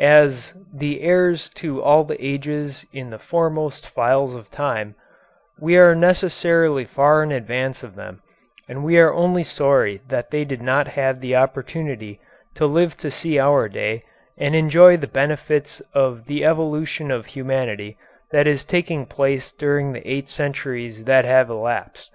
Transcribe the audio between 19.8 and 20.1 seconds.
the